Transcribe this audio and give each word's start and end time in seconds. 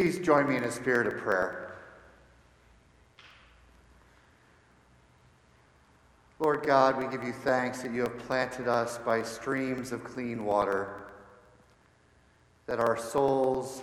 Please 0.00 0.20
join 0.20 0.48
me 0.48 0.56
in 0.56 0.62
a 0.62 0.70
spirit 0.70 1.08
of 1.08 1.16
prayer. 1.16 1.74
Lord 6.38 6.64
God, 6.64 6.96
we 6.96 7.08
give 7.08 7.24
you 7.24 7.32
thanks 7.32 7.82
that 7.82 7.92
you 7.92 8.02
have 8.02 8.16
planted 8.16 8.68
us 8.68 8.98
by 8.98 9.22
streams 9.22 9.90
of 9.90 10.04
clean 10.04 10.44
water, 10.44 11.02
that 12.66 12.78
our 12.78 12.96
souls, 12.96 13.82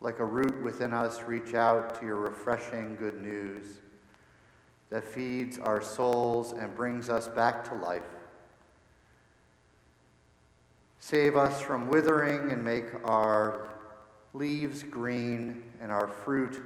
like 0.00 0.18
a 0.18 0.24
root 0.24 0.64
within 0.64 0.92
us, 0.92 1.22
reach 1.22 1.54
out 1.54 2.00
to 2.00 2.04
your 2.04 2.16
refreshing 2.16 2.96
good 2.96 3.22
news 3.22 3.78
that 4.90 5.04
feeds 5.04 5.60
our 5.60 5.80
souls 5.80 6.54
and 6.54 6.74
brings 6.74 7.08
us 7.08 7.28
back 7.28 7.62
to 7.68 7.74
life. 7.76 8.02
Save 10.98 11.36
us 11.36 11.60
from 11.60 11.86
withering 11.86 12.50
and 12.50 12.64
make 12.64 12.86
our 13.04 13.75
leaves 14.36 14.82
green 14.82 15.62
and 15.80 15.90
our 15.90 16.08
fruit 16.08 16.60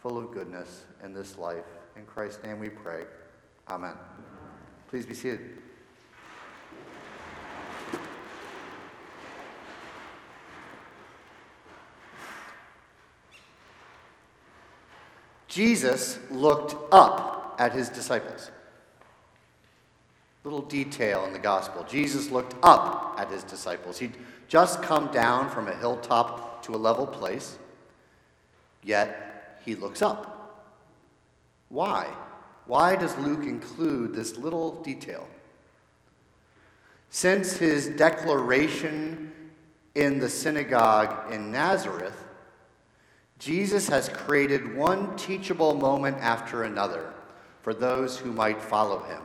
full 0.00 0.18
of 0.18 0.32
goodness 0.32 0.84
in 1.02 1.12
this 1.12 1.36
life. 1.38 1.64
In 1.96 2.04
Christ's 2.04 2.42
name 2.42 2.58
we 2.58 2.68
pray. 2.68 3.04
Amen. 3.68 3.94
Please 4.88 5.06
be 5.06 5.14
seated. 5.14 5.40
Jesus 15.48 16.18
looked 16.30 16.74
up 16.92 17.54
at 17.60 17.72
his 17.72 17.88
disciples. 17.88 18.50
Little 20.42 20.62
detail 20.62 21.24
in 21.26 21.32
the 21.32 21.38
gospel. 21.38 21.84
Jesus 21.88 22.30
looked 22.30 22.56
up 22.62 23.14
at 23.18 23.30
his 23.30 23.44
disciples. 23.44 23.98
He'd 23.98 24.16
just 24.48 24.82
come 24.82 25.12
down 25.12 25.48
from 25.48 25.68
a 25.68 25.74
hilltop 25.76 26.53
to 26.64 26.74
a 26.74 26.76
level 26.76 27.06
place, 27.06 27.58
yet 28.82 29.60
he 29.64 29.74
looks 29.74 30.02
up. 30.02 30.66
Why? 31.68 32.08
Why 32.66 32.96
does 32.96 33.16
Luke 33.18 33.44
include 33.44 34.14
this 34.14 34.36
little 34.36 34.82
detail? 34.82 35.26
Since 37.10 37.56
his 37.58 37.88
declaration 37.88 39.32
in 39.94 40.18
the 40.18 40.28
synagogue 40.28 41.32
in 41.32 41.52
Nazareth, 41.52 42.24
Jesus 43.38 43.88
has 43.88 44.08
created 44.08 44.74
one 44.74 45.14
teachable 45.16 45.74
moment 45.74 46.16
after 46.18 46.64
another 46.64 47.12
for 47.62 47.74
those 47.74 48.18
who 48.18 48.32
might 48.32 48.60
follow 48.60 49.02
him. 49.04 49.22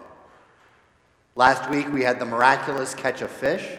Last 1.36 1.70
week 1.70 1.92
we 1.92 2.04
had 2.04 2.20
the 2.20 2.26
miraculous 2.26 2.94
catch 2.94 3.22
of 3.22 3.32
fish, 3.32 3.78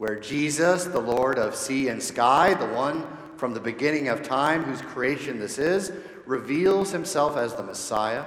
where 0.00 0.18
Jesus, 0.18 0.84
the 0.84 0.98
Lord 0.98 1.38
of 1.38 1.54
sea 1.54 1.88
and 1.88 2.02
sky, 2.02 2.54
the 2.54 2.64
one 2.68 3.06
from 3.36 3.52
the 3.52 3.60
beginning 3.60 4.08
of 4.08 4.22
time 4.22 4.64
whose 4.64 4.80
creation 4.80 5.38
this 5.38 5.58
is, 5.58 5.92
reveals 6.24 6.90
himself 6.90 7.36
as 7.36 7.54
the 7.54 7.62
Messiah 7.62 8.24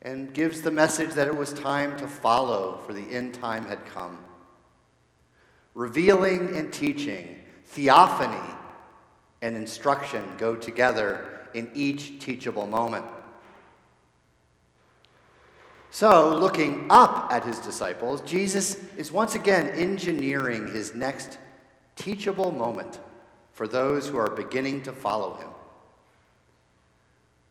and 0.00 0.32
gives 0.32 0.62
the 0.62 0.70
message 0.70 1.10
that 1.10 1.28
it 1.28 1.36
was 1.36 1.52
time 1.52 1.94
to 1.98 2.08
follow, 2.08 2.80
for 2.86 2.94
the 2.94 3.02
end 3.14 3.34
time 3.34 3.66
had 3.66 3.84
come. 3.84 4.16
Revealing 5.74 6.56
and 6.56 6.72
teaching, 6.72 7.38
theophany 7.66 8.54
and 9.42 9.54
instruction 9.54 10.24
go 10.38 10.56
together 10.56 11.48
in 11.52 11.70
each 11.74 12.18
teachable 12.18 12.66
moment. 12.66 13.04
So, 15.90 16.36
looking 16.36 16.86
up 16.90 17.32
at 17.32 17.44
his 17.44 17.58
disciples, 17.58 18.20
Jesus 18.22 18.76
is 18.96 19.10
once 19.10 19.34
again 19.34 19.68
engineering 19.68 20.68
his 20.68 20.94
next 20.94 21.38
teachable 21.94 22.52
moment 22.52 22.98
for 23.52 23.66
those 23.66 24.06
who 24.06 24.18
are 24.18 24.30
beginning 24.30 24.82
to 24.82 24.92
follow 24.92 25.34
him. 25.34 25.48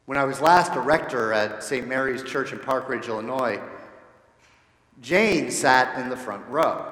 When 0.05 0.19
I 0.19 0.23
was 0.23 0.39
last 0.39 0.75
a 0.75 0.79
rector 0.79 1.33
at 1.33 1.63
St. 1.63 1.87
Mary's 1.87 2.21
Church 2.21 2.51
in 2.51 2.59
Park 2.59 2.87
Ridge, 2.87 3.07
Illinois, 3.07 3.59
Jane 5.01 5.49
sat 5.49 5.97
in 5.99 6.09
the 6.09 6.15
front 6.15 6.47
row. 6.47 6.91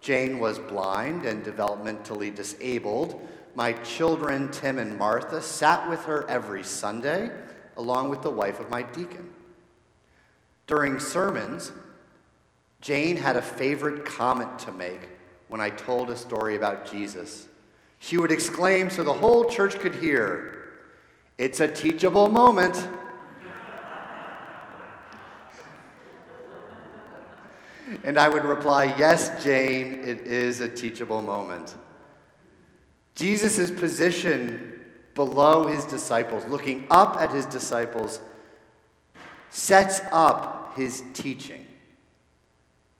Jane 0.00 0.38
was 0.38 0.60
blind 0.60 1.26
and 1.26 1.44
developmentally 1.44 2.32
disabled. 2.32 3.20
My 3.56 3.72
children, 3.72 4.50
Tim 4.52 4.78
and 4.78 4.96
Martha, 4.96 5.42
sat 5.42 5.90
with 5.90 6.04
her 6.04 6.28
every 6.30 6.62
Sunday, 6.62 7.30
along 7.76 8.08
with 8.08 8.22
the 8.22 8.30
wife 8.30 8.60
of 8.60 8.70
my 8.70 8.82
deacon. 8.82 9.28
During 10.68 11.00
sermons, 11.00 11.72
Jane 12.82 13.16
had 13.16 13.36
a 13.36 13.42
favorite 13.42 14.04
comment 14.04 14.58
to 14.60 14.72
make 14.72 15.08
when 15.48 15.62
I 15.62 15.70
told 15.70 16.10
a 16.10 16.16
story 16.16 16.56
about 16.56 16.88
Jesus. 16.88 17.48
She 17.98 18.18
would 18.18 18.30
exclaim 18.30 18.90
so 18.90 19.02
the 19.02 19.12
whole 19.12 19.46
church 19.46 19.78
could 19.80 19.96
hear, 19.96 20.54
It's 21.38 21.60
a 21.60 21.66
teachable 21.66 22.28
moment. 22.28 22.86
And 28.04 28.18
I 28.18 28.28
would 28.28 28.44
reply, 28.44 28.94
Yes, 28.98 29.42
Jane, 29.42 30.00
it 30.04 30.20
is 30.20 30.60
a 30.60 30.68
teachable 30.68 31.22
moment. 31.22 31.74
Jesus' 33.14 33.70
position 33.70 34.84
below 35.14 35.66
his 35.66 35.86
disciples, 35.86 36.44
looking 36.44 36.86
up 36.90 37.16
at 37.16 37.32
his 37.32 37.46
disciples, 37.46 38.20
sets 39.50 40.02
up 40.12 40.57
his 40.74 41.02
teaching. 41.14 41.66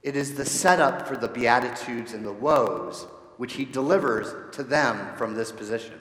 It 0.03 0.17
is 0.17 0.35
the 0.35 0.45
setup 0.45 1.07
for 1.07 1.17
the 1.17 1.29
Beatitudes 1.29 2.13
and 2.13 2.25
the 2.25 2.33
woes 2.33 3.07
which 3.37 3.55
he 3.55 3.65
delivers 3.65 4.55
to 4.55 4.63
them 4.63 5.17
from 5.17 5.35
this 5.35 5.53
position. 5.53 5.99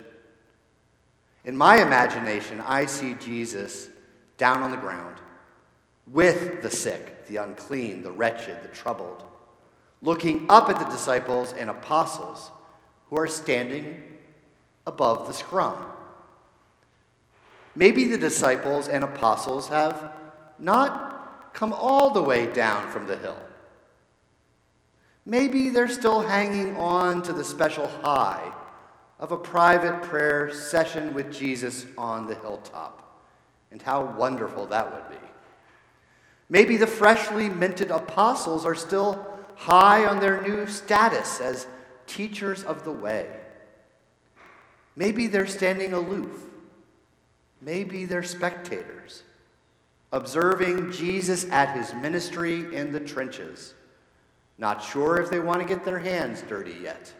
In 1.45 1.55
my 1.55 1.81
imagination, 1.81 2.61
I 2.61 2.85
see 2.85 3.15
Jesus 3.15 3.89
down 4.37 4.63
on 4.63 4.71
the 4.71 4.77
ground 4.77 5.17
with 6.11 6.61
the 6.61 6.69
sick, 6.69 7.27
the 7.27 7.37
unclean, 7.37 8.03
the 8.03 8.11
wretched, 8.11 8.61
the 8.63 8.67
troubled, 8.69 9.23
looking 10.01 10.45
up 10.49 10.69
at 10.69 10.79
the 10.79 10.85
disciples 10.85 11.53
and 11.53 11.69
apostles 11.69 12.51
who 13.09 13.17
are 13.17 13.27
standing 13.27 14.03
above 14.85 15.27
the 15.27 15.33
scrum. 15.33 15.77
Maybe 17.75 18.05
the 18.05 18.17
disciples 18.17 18.87
and 18.87 19.03
apostles 19.03 19.67
have 19.67 20.11
not 20.59 21.16
come 21.57 21.73
all 21.73 22.11
the 22.11 22.21
way 22.21 22.45
down 22.45 22.87
from 22.91 23.07
the 23.07 23.17
hill. 23.17 23.39
Maybe 25.25 25.71
they're 25.71 25.87
still 25.87 26.21
hanging 26.21 26.77
on 26.77 27.23
to 27.23 27.33
the 27.33 27.43
special 27.43 27.87
high 28.03 28.53
of 29.19 29.31
a 29.31 29.37
private 29.37 30.03
prayer 30.03 30.53
session 30.53 31.15
with 31.15 31.33
Jesus 31.33 31.87
on 31.97 32.27
the 32.27 32.35
hilltop. 32.35 33.25
And 33.71 33.81
how 33.81 34.03
wonderful 34.03 34.67
that 34.67 34.93
would 34.93 35.09
be. 35.09 35.27
Maybe 36.47 36.77
the 36.77 36.85
freshly 36.85 37.49
minted 37.49 37.89
apostles 37.89 38.63
are 38.63 38.75
still 38.75 39.25
high 39.55 40.05
on 40.05 40.19
their 40.19 40.39
new 40.43 40.67
status 40.67 41.41
as 41.41 41.65
teachers 42.05 42.63
of 42.63 42.83
the 42.83 42.91
way. 42.91 43.27
Maybe 44.95 45.25
they're 45.25 45.47
standing 45.47 45.93
aloof. 45.93 46.39
Maybe 47.61 48.05
they're 48.05 48.21
spectators 48.21 49.23
observing 50.11 50.91
Jesus 50.91 51.45
at 51.51 51.75
his 51.75 51.93
ministry 51.93 52.75
in 52.75 52.91
the 52.91 52.99
trenches, 52.99 53.73
not 54.57 54.83
sure 54.83 55.21
if 55.21 55.29
they 55.29 55.39
want 55.39 55.61
to 55.61 55.67
get 55.67 55.83
their 55.85 55.99
hands 55.99 56.41
dirty 56.47 56.75
yet. 56.81 57.13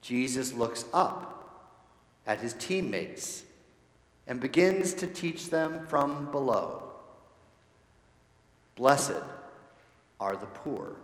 Jesus 0.00 0.52
looks 0.52 0.84
up 0.92 1.32
at 2.26 2.40
his 2.40 2.54
teammates 2.54 3.44
and 4.26 4.40
begins 4.40 4.94
to 4.94 5.06
teach 5.06 5.50
them 5.50 5.86
from 5.86 6.30
below. 6.30 6.82
Blessed 8.76 9.22
are 10.20 10.36
the 10.36 10.46
poor. 10.46 10.96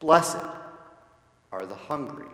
Blessed 0.00 0.44
are 1.52 1.66
the 1.66 1.74
hungry. 1.74 2.26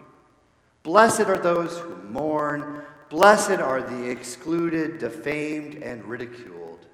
Blessed 0.82 1.20
are 1.20 1.38
those 1.38 1.78
who 1.78 1.96
mourn. 2.04 2.82
Blessed 3.10 3.60
are 3.60 3.80
the 3.80 4.10
excluded, 4.10 4.98
defamed, 4.98 5.82
and 5.82 6.04
ridiculed. 6.04 6.84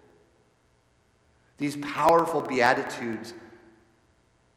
These 1.59 1.77
powerful 1.77 2.41
Beatitudes 2.41 3.35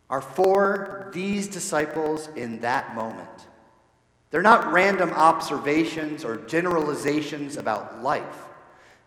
are 0.09 0.21
for 0.21 1.09
these 1.13 1.47
disciples 1.47 2.29
in 2.35 2.59
that 2.61 2.95
moment. 2.95 3.47
They're 4.29 4.41
not 4.41 4.71
random 4.71 5.11
observations 5.11 6.23
or 6.23 6.37
generalizations 6.37 7.57
about 7.57 8.03
life. 8.03 8.45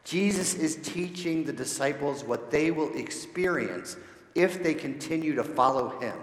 Jesus 0.04 0.54
is 0.54 0.76
teaching 0.82 1.44
the 1.44 1.52
disciples 1.52 2.24
what 2.24 2.50
they 2.50 2.70
will 2.70 2.92
experience 2.96 3.96
if 4.34 4.62
they 4.62 4.74
continue 4.74 5.34
to 5.34 5.44
follow 5.44 6.00
him. 6.00 6.16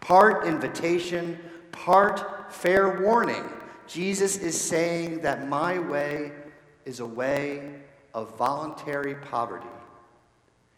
Part 0.00 0.46
invitation, 0.46 1.38
part 1.72 2.52
fair 2.52 3.00
warning 3.00 3.44
Jesus 3.90 4.36
is 4.36 4.58
saying 4.58 5.22
that 5.22 5.48
my 5.48 5.80
way 5.80 6.30
is 6.84 7.00
a 7.00 7.06
way 7.06 7.74
of 8.14 8.36
voluntary 8.38 9.16
poverty 9.16 9.66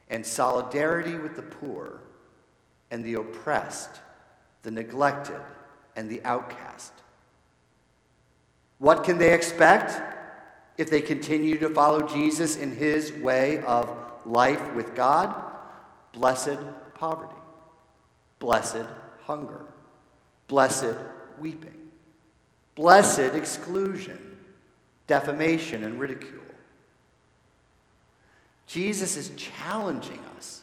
and 0.08 0.24
solidarity 0.24 1.16
with 1.16 1.36
the 1.36 1.42
poor 1.42 2.00
and 2.90 3.04
the 3.04 3.14
oppressed, 3.14 4.00
the 4.62 4.70
neglected, 4.70 5.40
and 5.94 6.08
the 6.08 6.22
outcast. 6.24 6.92
What 8.78 9.04
can 9.04 9.18
they 9.18 9.34
expect 9.34 10.00
if 10.78 10.88
they 10.88 11.02
continue 11.02 11.58
to 11.58 11.68
follow 11.68 12.08
Jesus 12.08 12.56
in 12.56 12.74
his 12.74 13.12
way 13.12 13.62
of 13.64 13.94
life 14.24 14.72
with 14.74 14.94
God? 14.94 15.34
Blessed 16.14 16.58
poverty, 16.94 17.36
blessed 18.38 18.86
hunger, 19.24 19.66
blessed 20.48 20.96
weeping, 21.38 21.81
blessed 22.74 23.34
exclusion, 23.34 24.19
defamation, 25.06 25.84
and 25.84 26.00
ridicule. 26.00 26.40
Jesus 28.66 29.16
is 29.16 29.30
challenging 29.36 30.20
us. 30.36 30.62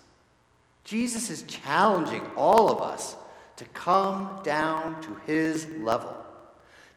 Jesus 0.83 1.29
is 1.29 1.43
challenging 1.43 2.25
all 2.35 2.71
of 2.71 2.81
us 2.81 3.15
to 3.57 3.65
come 3.65 4.39
down 4.43 5.01
to 5.01 5.15
his 5.27 5.67
level, 5.81 6.15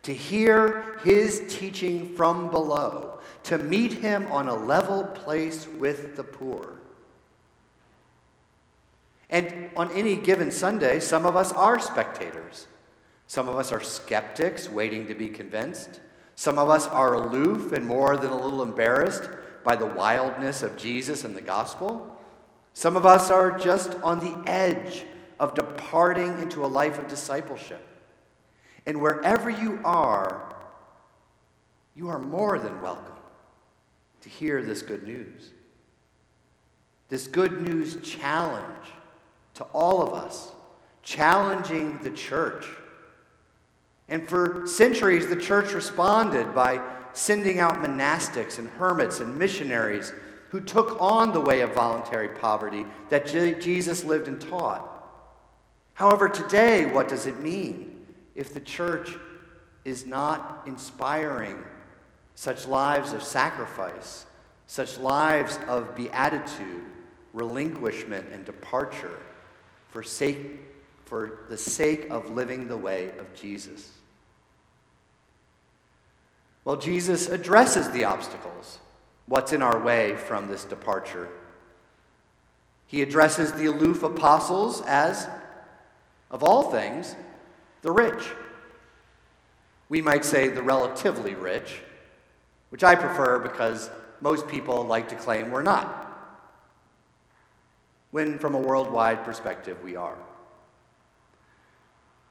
to 0.05 0.14
hear 0.14 0.99
his 1.05 1.43
teaching 1.49 2.14
from 2.14 2.50
below, 2.50 3.19
to 3.44 3.59
meet 3.59 3.93
him 3.93 4.26
on 4.31 4.49
a 4.49 4.55
level 4.55 5.05
place 5.05 5.67
with 5.79 6.17
the 6.17 6.25
poor. 6.25 6.79
And 9.29 9.70
on 9.76 9.91
any 9.93 10.17
given 10.17 10.50
Sunday, 10.50 11.00
some 11.00 11.26
of 11.26 11.37
us 11.37 11.53
are 11.53 11.81
spectators. 11.81 12.67
Some 13.32 13.49
of 13.49 13.56
us 13.56 13.73
are 13.73 13.81
skeptics 13.81 14.69
waiting 14.69 15.06
to 15.06 15.14
be 15.14 15.26
convinced. 15.31 16.00
Some 16.34 16.58
of 16.58 16.69
us 16.69 16.87
are 16.87 17.14
aloof 17.14 17.73
and 17.73 17.87
more 17.87 18.19
than 18.19 18.29
a 18.29 18.38
little 18.38 18.62
embarrassed 18.62 19.26
by 19.64 19.75
the 19.75 19.87
wildness 19.87 20.62
of 20.62 20.76
Jesus 20.76 21.25
and 21.25 21.34
the 21.34 21.40
gospel. 21.40 22.14
Some 22.75 22.94
of 22.94 23.06
us 23.06 23.31
are 23.31 23.58
just 23.58 23.94
on 24.02 24.20
the 24.20 24.37
edge 24.46 25.06
of 25.40 25.55
departing 25.55 26.43
into 26.43 26.62
a 26.62 26.67
life 26.67 26.99
of 26.99 27.08
discipleship. 27.08 27.82
And 28.84 29.00
wherever 29.00 29.49
you 29.49 29.81
are, 29.82 30.55
you 31.94 32.11
are 32.11 32.19
more 32.19 32.58
than 32.58 32.82
welcome 32.82 33.17
to 34.20 34.28
hear 34.28 34.62
this 34.62 34.82
good 34.82 35.05
news. 35.05 35.52
This 37.08 37.28
good 37.28 37.62
news 37.62 37.96
challenge 38.02 38.88
to 39.55 39.64
all 39.73 40.02
of 40.02 40.12
us, 40.12 40.52
challenging 41.02 41.96
the 42.02 42.11
church. 42.11 42.67
And 44.08 44.28
for 44.28 44.66
centuries, 44.66 45.28
the 45.28 45.37
church 45.37 45.72
responded 45.72 46.54
by 46.54 46.81
sending 47.12 47.58
out 47.58 47.82
monastics 47.82 48.58
and 48.58 48.69
hermits 48.69 49.20
and 49.20 49.38
missionaries 49.38 50.12
who 50.50 50.60
took 50.60 51.00
on 51.00 51.32
the 51.32 51.40
way 51.40 51.60
of 51.60 51.75
voluntary 51.75 52.28
poverty 52.28 52.84
that 53.08 53.26
Jesus 53.26 54.04
lived 54.04 54.28
and 54.28 54.40
taught. 54.40 54.88
However, 55.94 56.28
today, 56.28 56.87
what 56.87 57.08
does 57.08 57.26
it 57.26 57.40
mean 57.40 58.06
if 58.34 58.52
the 58.52 58.60
church 58.60 59.10
is 59.84 60.06
not 60.06 60.62
inspiring 60.66 61.62
such 62.34 62.66
lives 62.66 63.12
of 63.12 63.22
sacrifice, 63.22 64.26
such 64.66 64.99
lives 64.99 65.58
of 65.69 65.94
beatitude, 65.94 66.84
relinquishment, 67.32 68.26
and 68.32 68.44
departure? 68.44 69.19
for, 69.93 70.02
sake, 70.02 70.38
for 71.12 71.41
the 71.50 71.59
sake 71.59 72.06
of 72.09 72.31
living 72.31 72.69
the 72.69 72.76
way 72.79 73.11
of 73.19 73.35
Jesus. 73.35 73.91
Well, 76.64 76.76
Jesus 76.76 77.29
addresses 77.29 77.91
the 77.91 78.05
obstacles. 78.05 78.79
What's 79.26 79.53
in 79.53 79.61
our 79.61 79.79
way 79.79 80.17
from 80.17 80.49
this 80.49 80.64
departure? 80.64 81.29
He 82.87 83.03
addresses 83.03 83.53
the 83.53 83.67
aloof 83.67 84.03
apostles 84.03 84.81
as, 84.87 85.29
of 86.31 86.43
all 86.43 86.70
things, 86.70 87.14
the 87.82 87.93
rich. 87.93 88.25
We 89.91 90.00
might 90.00 90.25
say 90.25 90.49
the 90.49 90.62
relatively 90.62 91.35
rich, 91.35 91.82
which 92.70 92.82
I 92.82 92.94
prefer 92.94 93.38
because 93.38 93.91
most 94.23 94.49
people 94.49 94.85
like 94.85 95.11
to 95.11 95.17
claim 95.17 95.50
we're 95.50 95.62
not 95.62 95.99
when 98.12 98.38
from 98.38 98.55
a 98.55 98.59
worldwide 98.59 99.25
perspective 99.25 99.76
we 99.85 99.94
are. 99.94 100.17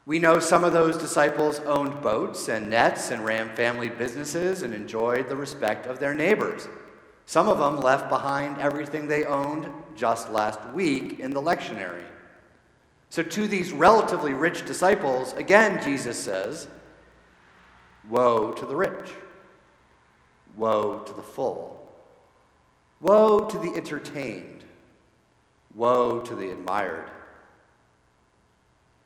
We 0.06 0.18
know 0.18 0.39
some 0.39 0.63
of 0.63 0.74
those 0.74 0.98
disciples 0.98 1.59
owned 1.59 2.01
boats 2.01 2.50
and 2.50 2.69
nets 2.69 3.12
and 3.12 3.24
ran 3.24 3.56
family 3.56 3.89
businesses 3.89 4.63
and 4.63 4.74
enjoyed 4.74 5.30
the 5.30 5.36
respect 5.36 5.86
of 5.86 6.00
their 6.00 6.15
neighbors. 6.15 6.68
Some 7.27 7.48
of 7.48 7.59
them 7.59 7.80
left 7.80 8.09
behind 8.09 8.59
everything 8.59 9.07
they 9.07 9.25
owned 9.25 9.68
just 9.95 10.31
last 10.31 10.59
week 10.74 11.19
in 11.19 11.31
the 11.31 11.42
lectionary. 11.42 12.03
So, 13.09 13.21
to 13.21 13.48
these 13.48 13.74
relatively 13.74 14.33
rich 14.33 14.65
disciples, 14.65 15.33
again, 15.33 15.83
Jesus 15.83 16.18
says, 16.18 16.68
Woe 18.09 18.54
to 18.54 18.65
the 18.65 18.75
rich! 18.75 19.12
Woe 20.56 21.00
to 21.00 21.13
the 21.13 21.21
full! 21.21 21.89
Woe 23.01 23.45
to 23.45 23.57
the 23.59 23.75
entertained! 23.75 24.63
Woe 25.75 26.21
to 26.21 26.36
the 26.36 26.51
admired. 26.51 27.12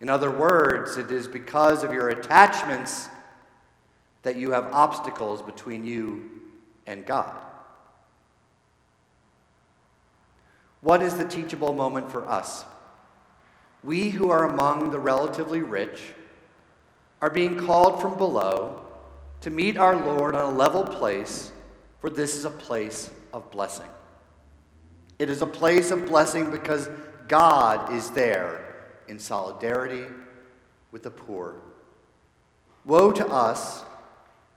In 0.02 0.10
other 0.10 0.30
words, 0.32 0.98
it 0.98 1.12
is 1.12 1.28
because 1.28 1.84
of 1.84 1.94
your 1.94 2.10
attachments 2.10 3.10
that 4.24 4.36
you 4.36 4.52
have 4.52 4.66
obstacles 4.74 5.42
between 5.42 5.86
you 5.86 6.30
and 6.86 7.06
God. 7.06 7.36
What 10.82 11.02
is 11.02 11.18
the 11.18 11.26
teachable 11.26 11.74
moment 11.74 12.12
for 12.12 12.28
us? 12.28 12.66
We 13.84 14.10
who 14.10 14.30
are 14.30 14.50
among 14.50 14.92
the 14.92 15.00
relatively 15.00 15.62
rich 15.62 16.02
are 17.22 17.30
being 17.30 17.58
called 17.58 18.02
from 18.02 18.18
below 18.18 18.82
to 19.42 19.50
meet 19.50 19.78
our 19.78 19.96
Lord 19.96 20.36
on 20.36 20.54
a 20.54 20.58
level 20.58 20.84
place, 20.84 21.52
for 22.00 22.10
this 22.10 22.36
is 22.36 22.46
a 22.46 22.50
place 22.50 23.10
of 23.32 23.50
blessing. 23.52 23.90
It 25.20 25.30
is 25.30 25.42
a 25.42 25.48
place 25.48 25.92
of 25.92 26.06
blessing 26.08 26.52
because 26.52 26.90
God 27.28 27.94
is 27.94 28.10
there 28.12 28.65
in 29.08 29.20
solidarity 29.20 30.06
with 30.92 31.04
the 31.04 31.12
poor. 31.12 31.56
Woe 32.86 33.12
to 33.12 33.28
us 33.28 33.84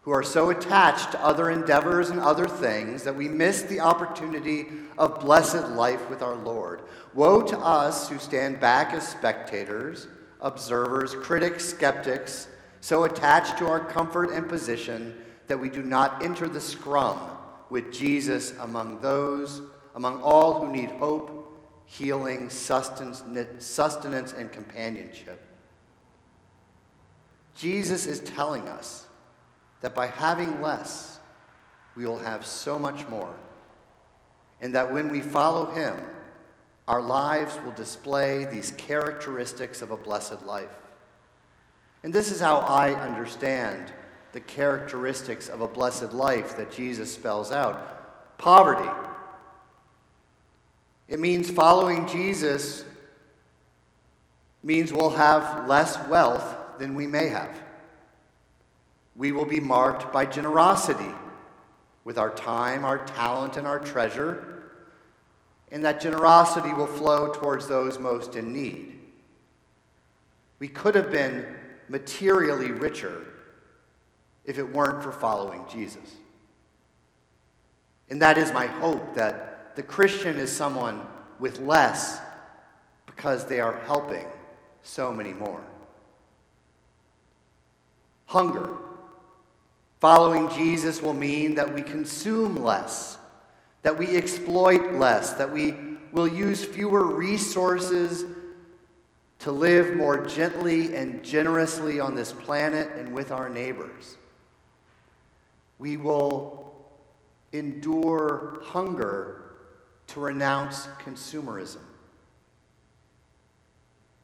who 0.02 0.10
are 0.10 0.22
so 0.22 0.50
attached 0.50 1.12
to 1.12 1.24
other 1.24 1.50
endeavors 1.50 2.10
and 2.10 2.20
other 2.20 2.46
things 2.46 3.02
that 3.02 3.14
we 3.14 3.28
miss 3.28 3.62
the 3.62 3.80
opportunity 3.80 4.66
of 4.96 5.20
blessed 5.20 5.68
life 5.70 6.08
with 6.08 6.22
our 6.22 6.36
Lord. 6.36 6.82
Woe 7.14 7.42
to 7.42 7.58
us 7.58 8.08
who 8.08 8.18
stand 8.18 8.60
back 8.60 8.92
as 8.94 9.06
spectators, 9.06 10.06
observers, 10.40 11.14
critics, 11.14 11.64
skeptics, 11.64 12.48
so 12.80 13.04
attached 13.04 13.58
to 13.58 13.66
our 13.66 13.80
comfort 13.80 14.30
and 14.30 14.48
position 14.48 15.16
that 15.46 15.58
we 15.58 15.68
do 15.68 15.82
not 15.82 16.22
enter 16.22 16.48
the 16.48 16.60
scrum 16.60 17.18
with 17.70 17.92
Jesus 17.92 18.54
among 18.58 19.00
those 19.00 19.62
among 19.98 20.22
all 20.22 20.60
who 20.60 20.72
need 20.72 20.90
hope, 20.90 21.47
healing, 21.90 22.50
sustenance, 22.50 23.22
and 23.22 24.52
companionship. 24.52 25.42
Jesus 27.56 28.06
is 28.06 28.20
telling 28.20 28.68
us 28.68 29.06
that 29.80 29.94
by 29.94 30.06
having 30.06 30.60
less, 30.60 31.18
we 31.96 32.04
will 32.06 32.18
have 32.18 32.44
so 32.44 32.78
much 32.78 33.08
more. 33.08 33.34
And 34.60 34.74
that 34.74 34.92
when 34.92 35.08
we 35.08 35.20
follow 35.20 35.70
him, 35.70 35.96
our 36.86 37.00
lives 37.00 37.58
will 37.64 37.72
display 37.72 38.44
these 38.44 38.72
characteristics 38.72 39.80
of 39.80 39.90
a 39.90 39.96
blessed 39.96 40.44
life. 40.44 40.68
And 42.02 42.12
this 42.12 42.30
is 42.30 42.40
how 42.40 42.58
I 42.58 42.92
understand 42.92 43.92
the 44.32 44.40
characteristics 44.40 45.48
of 45.48 45.62
a 45.62 45.68
blessed 45.68 46.12
life 46.12 46.56
that 46.58 46.70
Jesus 46.70 47.12
spells 47.12 47.50
out 47.50 48.36
poverty 48.36 48.88
it 51.08 51.18
means 51.18 51.50
following 51.50 52.06
Jesus 52.06 52.84
means 54.62 54.92
we'll 54.92 55.10
have 55.10 55.66
less 55.66 55.98
wealth 56.08 56.56
than 56.78 56.94
we 56.94 57.06
may 57.06 57.28
have. 57.28 57.56
We 59.16 59.32
will 59.32 59.46
be 59.46 59.60
marked 59.60 60.12
by 60.12 60.26
generosity 60.26 61.14
with 62.04 62.18
our 62.18 62.30
time, 62.30 62.84
our 62.84 62.98
talent, 62.98 63.56
and 63.56 63.66
our 63.66 63.78
treasure, 63.78 64.70
and 65.72 65.84
that 65.84 66.00
generosity 66.00 66.72
will 66.72 66.86
flow 66.86 67.32
towards 67.32 67.66
those 67.66 67.98
most 67.98 68.36
in 68.36 68.52
need. 68.52 68.98
We 70.58 70.68
could 70.68 70.94
have 70.94 71.10
been 71.10 71.46
materially 71.88 72.70
richer 72.70 73.24
if 74.44 74.58
it 74.58 74.72
weren't 74.72 75.02
for 75.02 75.12
following 75.12 75.64
Jesus. 75.70 76.16
And 78.10 78.22
that 78.22 78.38
is 78.38 78.52
my 78.52 78.66
hope 78.66 79.14
that 79.14 79.57
the 79.78 79.84
Christian 79.84 80.38
is 80.38 80.50
someone 80.50 81.00
with 81.38 81.60
less 81.60 82.18
because 83.06 83.46
they 83.46 83.60
are 83.60 83.78
helping 83.86 84.26
so 84.82 85.12
many 85.12 85.32
more. 85.32 85.62
Hunger. 88.26 88.70
Following 90.00 90.50
Jesus 90.50 91.00
will 91.00 91.14
mean 91.14 91.54
that 91.54 91.72
we 91.72 91.82
consume 91.82 92.56
less, 92.56 93.18
that 93.82 93.96
we 93.96 94.16
exploit 94.16 94.94
less, 94.94 95.34
that 95.34 95.52
we 95.52 95.76
will 96.10 96.26
use 96.26 96.64
fewer 96.64 97.14
resources 97.14 98.24
to 99.38 99.52
live 99.52 99.94
more 99.94 100.26
gently 100.26 100.96
and 100.96 101.22
generously 101.22 102.00
on 102.00 102.16
this 102.16 102.32
planet 102.32 102.90
and 102.96 103.14
with 103.14 103.30
our 103.30 103.48
neighbors. 103.48 104.16
We 105.78 105.96
will 105.96 106.74
endure 107.52 108.60
hunger 108.64 109.44
to 110.08 110.20
renounce 110.20 110.88
consumerism. 111.04 111.80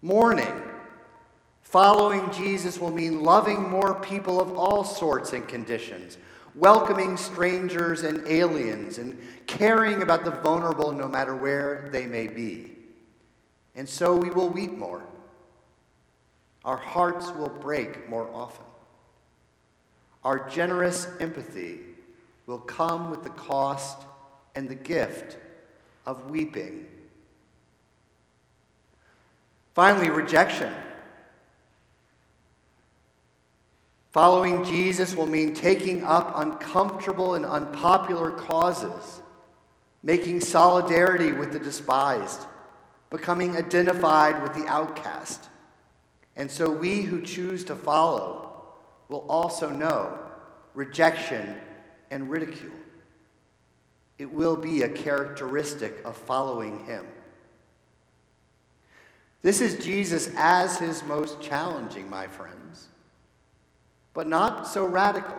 Mourning, 0.03 0.63
following 1.63 2.31
Jesus 2.33 2.79
will 2.79 2.91
mean 2.91 3.23
loving 3.23 3.71
more 3.71 3.95
people 4.01 4.41
of 4.41 4.57
all 4.59 4.85
sorts 4.85 5.33
and 5.33 5.47
conditions, 5.47 6.19
welcoming 6.55 7.17
strangers 7.17 8.03
and 8.03 8.27
aliens, 8.27 8.99
and 8.99 9.19
caring 9.47 10.03
about 10.03 10.25
the 10.25 10.31
vulnerable 10.31 10.93
no 10.93 11.09
matter 11.09 11.35
where 11.35 11.89
they 11.93 12.07
may 12.07 12.27
be. 12.27 12.73
And 13.77 13.89
so 13.89 14.17
we 14.17 14.31
will 14.31 14.49
weep 14.49 14.73
more. 14.73 15.05
Our 16.65 16.77
hearts 16.77 17.31
will 17.33 17.51
break 17.51 18.09
more 18.09 18.31
often. 18.33 18.65
Our 20.23 20.49
generous 20.49 21.09
empathy 21.21 21.81
will 22.47 22.59
come 22.59 23.11
with 23.11 23.23
the 23.23 23.31
cost 23.31 23.99
and 24.55 24.69
the 24.69 24.75
gift 24.75 25.37
of 26.07 26.31
weeping. 26.31 26.87
Finally, 29.75 30.11
rejection. 30.11 30.73
Following 34.13 34.65
Jesus 34.65 35.17
will 35.17 35.27
mean 35.27 35.55
taking 35.55 36.05
up 36.05 36.33
uncomfortable 36.37 37.35
and 37.35 37.45
unpopular 37.45 38.31
causes, 38.31 39.21
making 40.05 40.41
solidarity 40.41 41.33
with 41.33 41.53
the 41.53 41.59
despised, 41.59 42.43
becoming 43.11 43.57
identified 43.57 44.41
with 44.41 44.55
the 44.55 44.67
outcast. 44.69 45.49
And 46.37 46.49
so 46.49 46.71
we 46.71 47.03
who 47.03 47.23
choose 47.23 47.65
to 47.65 47.75
follow 47.75 48.53
will 49.09 49.27
also 49.29 49.71
know 49.71 50.17
rejection 50.75 51.57
and 52.11 52.31
ridicule. 52.31 52.73
It 54.19 54.33
will 54.33 54.57
be 54.57 54.83
a 54.83 54.89
characteristic 54.89 56.01
of 56.05 56.17
following 56.17 56.85
him. 56.87 57.07
This 59.43 59.61
is 59.61 59.85
Jesus 59.85 60.31
as 60.37 60.79
his 60.79 61.03
most 61.05 61.41
challenging, 61.41 62.09
my 62.09 62.27
friends, 62.27 62.89
but 64.15 64.27
not 64.27 64.67
so 64.67 64.87
radical. 64.87 65.37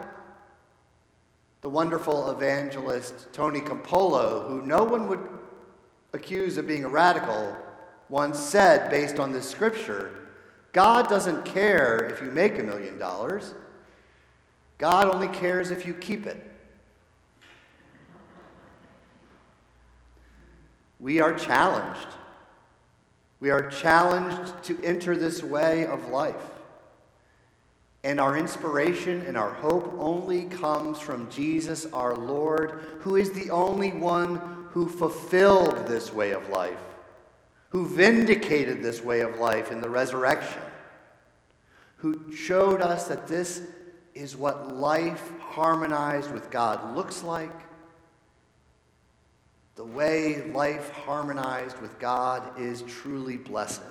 The 1.61 1.69
wonderful 1.69 2.29
evangelist 2.29 3.33
Tony 3.33 3.61
Campolo, 3.61 4.47
who 4.47 4.61
no 4.61 4.83
one 4.83 5.07
would 5.07 5.27
accuse 6.13 6.57
of 6.57 6.67
being 6.67 6.83
a 6.83 6.89
radical, 6.89 7.57
once 8.09 8.37
said, 8.37 8.91
based 8.91 9.19
on 9.19 9.31
this 9.31 9.49
scripture, 9.49 10.11
God 10.71 11.07
doesn't 11.07 11.43
care 11.45 12.05
if 12.11 12.21
you 12.21 12.29
make 12.29 12.59
a 12.59 12.63
million 12.63 12.99
dollars. 12.99 13.55
God 14.77 15.07
only 15.07 15.29
cares 15.29 15.71
if 15.71 15.87
you 15.87 15.93
keep 15.93 16.27
it. 16.27 16.51
We 20.99 21.19
are 21.19 21.33
challenged. 21.33 22.07
We 23.39 23.49
are 23.49 23.69
challenged 23.69 24.63
to 24.63 24.81
enter 24.83 25.15
this 25.17 25.43
way 25.43 25.85
of 25.85 26.07
life. 26.09 26.35
And 28.03 28.19
our 28.19 28.37
inspiration 28.37 29.21
and 29.25 29.35
our 29.35 29.51
hope 29.51 29.95
only 29.97 30.45
comes 30.45 30.99
from 30.99 31.29
Jesus 31.29 31.85
our 31.87 32.15
Lord, 32.15 32.79
who 32.99 33.15
is 33.15 33.31
the 33.31 33.49
only 33.49 33.91
one 33.91 34.67
who 34.71 34.87
fulfilled 34.87 35.87
this 35.87 36.13
way 36.13 36.31
of 36.31 36.47
life, 36.49 36.77
who 37.69 37.87
vindicated 37.87 38.83
this 38.83 39.01
way 39.03 39.21
of 39.21 39.39
life 39.39 39.71
in 39.71 39.81
the 39.81 39.89
resurrection, 39.89 40.61
who 41.97 42.31
showed 42.31 42.81
us 42.81 43.07
that 43.07 43.27
this 43.27 43.63
is 44.13 44.35
what 44.35 44.75
life 44.75 45.31
harmonized 45.39 46.31
with 46.31 46.51
God 46.51 46.95
looks 46.95 47.23
like 47.23 47.51
the 49.75 49.83
way 49.83 50.41
life 50.51 50.89
harmonized 50.91 51.79
with 51.79 51.99
God 51.99 52.59
is 52.59 52.81
truly 52.83 53.37
blessed. 53.37 53.81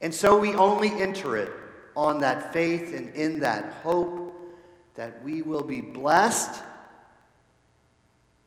And 0.00 0.14
so 0.14 0.38
we 0.38 0.54
only 0.54 0.90
enter 0.90 1.36
it 1.36 1.52
on 1.94 2.20
that 2.20 2.52
faith 2.52 2.94
and 2.94 3.14
in 3.14 3.40
that 3.40 3.74
hope 3.82 4.34
that 4.96 5.22
we 5.22 5.42
will 5.42 5.62
be 5.62 5.80
blessed, 5.80 6.62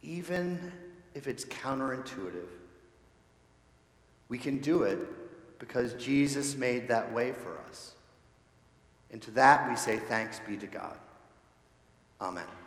even 0.03 0.71
if 1.15 1.27
it's 1.27 1.45
counterintuitive. 1.45 2.47
We 4.27 4.37
can 4.37 4.59
do 4.59 4.83
it 4.83 4.99
because 5.57 5.93
Jesus 5.93 6.55
made 6.55 6.87
that 6.89 7.11
way 7.11 7.31
for 7.31 7.57
us. 7.67 7.93
And 9.11 9.21
to 9.23 9.31
that 9.31 9.69
we 9.69 9.75
say 9.75 9.97
thanks 9.97 10.39
be 10.47 10.57
to 10.57 10.67
God. 10.67 10.97
Amen. 12.21 12.58